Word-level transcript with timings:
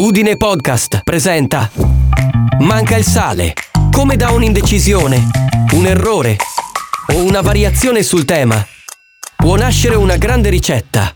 Udine 0.00 0.36
Podcast 0.36 1.02
presenta 1.02 1.68
Manca 2.60 2.96
il 2.96 3.02
sale. 3.02 3.54
Come 3.90 4.14
da 4.14 4.30
un'indecisione, 4.30 5.28
un 5.72 5.86
errore 5.86 6.36
o 7.14 7.24
una 7.24 7.40
variazione 7.40 8.04
sul 8.04 8.24
tema 8.24 8.64
può 9.34 9.56
nascere 9.56 9.96
una 9.96 10.16
grande 10.16 10.50
ricetta. 10.50 11.12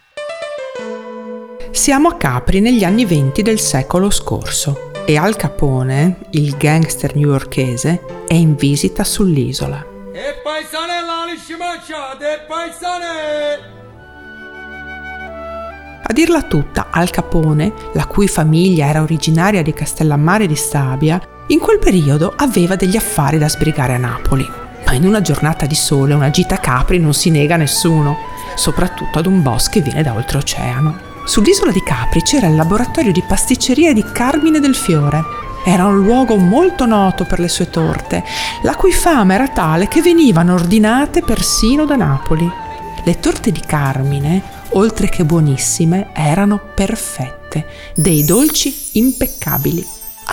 Siamo 1.71 2.09
a 2.09 2.17
Capri 2.17 2.59
negli 2.59 2.83
anni 2.83 3.05
venti 3.05 3.43
del 3.43 3.61
secolo 3.61 4.11
scorso 4.11 4.91
e 5.07 5.17
Al 5.17 5.37
Capone, 5.37 6.19
il 6.31 6.57
gangster 6.57 7.15
newyorkese, 7.15 8.25
è 8.27 8.35
in 8.35 8.57
visita 8.57 9.05
sull'isola. 9.05 9.87
E 10.13 10.41
paesane 10.43 11.07
la 11.07 11.33
liscimacciate, 11.33 12.33
e 12.33 12.41
paesane! 12.49 13.82
A 16.13 16.15
dirla 16.15 16.43
tutta, 16.43 16.89
Al 16.91 17.09
Capone, 17.09 17.73
la 17.95 18.05
cui 18.05 18.29
famiglia 18.29 18.85
era 18.85 19.01
originaria 19.01 19.63
di 19.63 19.73
Castellammare 19.73 20.47
di 20.47 20.55
Stabia, 20.55 21.19
in 21.47 21.59
quel 21.59 21.79
periodo 21.79 22.35
aveva 22.37 22.77
degli 22.77 22.99
affari 22.99 23.39
da 23.39 23.49
sbrigare 23.49 23.95
a 23.95 23.97
Napoli. 23.97 24.47
Ma 24.85 24.93
in 24.93 25.07
una 25.07 25.23
giornata 25.23 25.65
di 25.65 25.75
sole 25.75 26.13
una 26.13 26.29
gita 26.29 26.57
a 26.57 26.59
Capri 26.59 26.99
non 26.99 27.15
si 27.15 27.31
nega 27.31 27.55
a 27.55 27.57
nessuno, 27.57 28.19
soprattutto 28.57 29.21
ad 29.21 29.25
un 29.25 29.41
boss 29.41 29.71
che 29.71 29.81
viene 29.81 30.03
da 30.03 30.13
oltreoceano. 30.13 30.99
Sull'isola 31.25 31.73
di 31.73 31.83
Capri 31.83 32.21
c'era 32.21 32.47
il 32.47 32.57
laboratorio 32.57 33.11
di 33.11 33.25
pasticceria 33.27 33.95
di 33.95 34.05
Carmine 34.13 34.61
del 34.61 34.75
Fiore. 34.75 35.23
Era 35.65 35.87
un 35.87 35.97
luogo 35.97 36.37
molto 36.37 36.85
noto 36.85 37.25
per 37.25 37.41
le 37.41 37.49
sue 37.49 37.71
torte, 37.71 38.23
la 38.65 38.75
cui 38.75 38.93
fama 38.93 39.33
era 39.33 39.49
tale 39.49 39.89
che 39.89 40.03
venivano 40.03 40.53
ordinate 40.53 41.23
persino 41.23 41.87
da 41.87 41.97
Napoli. 41.97 42.47
Le 43.03 43.19
torte 43.19 43.51
di 43.51 43.61
Carmine 43.61 44.61
oltre 44.75 45.09
che 45.09 45.25
buonissime, 45.25 46.11
erano 46.13 46.61
perfette, 46.75 47.67
dei 47.95 48.25
dolci 48.25 48.91
impeccabili. 48.93 49.85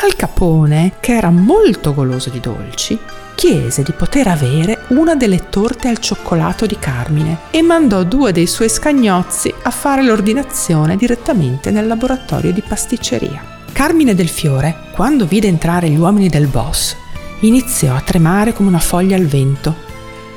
Al 0.01 0.15
Capone, 0.15 0.93
che 0.99 1.15
era 1.15 1.29
molto 1.29 1.93
goloso 1.93 2.29
di 2.29 2.39
dolci, 2.39 2.97
chiese 3.35 3.83
di 3.83 3.91
poter 3.91 4.27
avere 4.27 4.85
una 4.89 5.15
delle 5.15 5.49
torte 5.49 5.87
al 5.87 5.97
cioccolato 5.99 6.65
di 6.65 6.77
Carmine 6.77 7.37
e 7.51 7.61
mandò 7.61 8.03
due 8.03 8.31
dei 8.31 8.47
suoi 8.47 8.69
scagnozzi 8.69 9.53
a 9.63 9.71
fare 9.71 10.03
l'ordinazione 10.03 10.95
direttamente 10.95 11.71
nel 11.71 11.87
laboratorio 11.87 12.51
di 12.51 12.61
pasticceria. 12.61 13.57
Carmine 13.71 14.13
del 14.13 14.27
Fiore, 14.29 14.75
quando 14.93 15.25
vide 15.25 15.47
entrare 15.47 15.89
gli 15.89 15.97
uomini 15.97 16.27
del 16.27 16.47
boss, 16.47 16.95
iniziò 17.41 17.95
a 17.95 18.01
tremare 18.01 18.53
come 18.53 18.67
una 18.67 18.79
foglia 18.79 19.15
al 19.15 19.25
vento. 19.25 19.73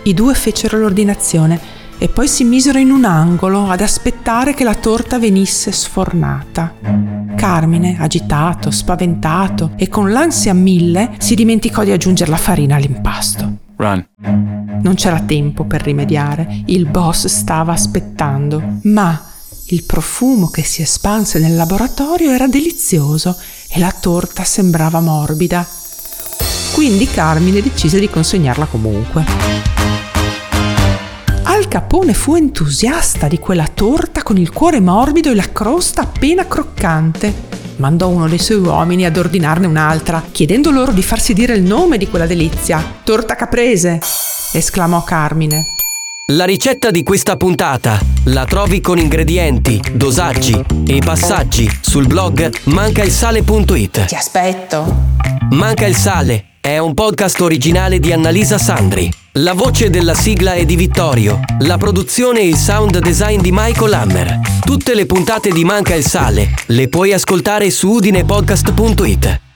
I 0.05 0.14
due 0.14 0.34
fecero 0.34 0.78
l'ordinazione 0.78 1.61
e 2.03 2.08
poi 2.08 2.27
si 2.27 2.42
misero 2.42 2.81
in 2.81 2.91
un 2.91 3.05
angolo 3.05 3.70
ad 3.70 3.81
aspettare 3.81 4.55
che 4.55 4.64
la 4.64 4.75
torta 4.75 5.20
venisse 5.20 5.70
sfornata. 5.70 6.75
Carmine, 7.36 7.97
agitato, 7.97 8.72
spaventato 8.72 9.70
e 9.77 9.86
con 9.86 10.11
l'ansia 10.11 10.50
a 10.50 10.55
mille, 10.55 11.14
si 11.19 11.36
dimenticò 11.36 11.84
di 11.84 11.92
aggiungere 11.92 12.28
la 12.28 12.36
farina 12.39 12.75
all'impasto. 12.75 13.59
Run. 13.77 14.05
Non 14.19 14.94
c'era 14.97 15.20
tempo 15.20 15.62
per 15.62 15.83
rimediare, 15.83 16.64
il 16.67 16.86
boss 16.86 17.27
stava 17.27 17.72
aspettando, 17.72 18.81
ma 18.83 19.25
il 19.66 19.84
profumo 19.84 20.48
che 20.48 20.64
si 20.64 20.83
espanse 20.83 21.39
nel 21.39 21.55
laboratorio 21.55 22.33
era 22.33 22.48
delizioso 22.48 23.39
e 23.69 23.78
la 23.78 23.94
torta 23.97 24.42
sembrava 24.42 24.98
morbida. 24.98 25.64
Quindi 26.75 27.06
Carmine 27.06 27.62
decise 27.62 28.00
di 28.00 28.11
consegnarla 28.11 28.64
comunque. 28.64 30.12
Al 31.63 31.69
Capone 31.69 32.13
fu 32.13 32.35
entusiasta 32.35 33.29
di 33.29 33.39
quella 33.39 33.69
torta 33.73 34.25
con 34.25 34.37
il 34.37 34.51
cuore 34.51 34.81
morbido 34.81 35.31
e 35.31 35.37
la 35.37 35.53
crosta 35.53 36.03
appena 36.03 36.49
croccante. 36.49 37.33
Mandò 37.77 38.09
uno 38.09 38.27
dei 38.27 38.41
suoi 38.41 38.59
uomini 38.59 39.05
ad 39.05 39.17
ordinarne 39.17 39.69
un'altra, 39.69 40.25
chiedendo 40.33 40.73
loro 40.73 40.91
di 40.91 41.05
farsi 41.05 41.35
dire 41.35 41.55
il 41.55 41.63
nome 41.63 41.99
di 41.99 42.09
quella 42.09 42.27
delizia. 42.27 42.83
Torta 43.05 43.37
caprese! 43.37 44.01
esclamò 44.51 45.05
Carmine. 45.05 45.67
La 46.33 46.47
ricetta 46.47 46.91
di 46.91 47.05
questa 47.05 47.37
puntata 47.37 48.01
la 48.25 48.45
trovi 48.45 48.81
con 48.81 48.99
ingredienti, 48.99 49.81
dosaggi 49.93 50.61
e 50.84 50.99
passaggi 50.99 51.71
sul 51.81 52.09
blog 52.09 52.51
mancailsale.it. 52.65 54.06
Ti 54.06 54.15
aspetto. 54.17 55.11
Manca 55.51 55.87
il 55.87 55.95
sale 55.95 56.47
è 56.62 56.78
un 56.78 56.95
podcast 56.95 57.41
originale 57.41 57.99
di 57.99 58.12
Annalisa 58.12 58.56
Sandri. 58.56 59.12
La 59.33 59.53
voce 59.53 59.91
della 59.91 60.15
sigla 60.15 60.53
è 60.53 60.65
di 60.65 60.77
Vittorio, 60.77 61.41
la 61.59 61.77
produzione 61.77 62.39
e 62.39 62.47
il 62.47 62.55
sound 62.55 62.99
design 62.99 63.41
di 63.41 63.50
Michael 63.53 63.93
Hammer. 63.93 64.39
Tutte 64.65 64.95
le 64.95 65.05
puntate 65.05 65.51
di 65.51 65.65
Manca 65.65 65.97
il 65.97 66.06
sale 66.06 66.55
le 66.67 66.89
puoi 66.89 67.12
ascoltare 67.12 67.69
su 67.72 67.89
udinepodcast.it. 67.89 69.52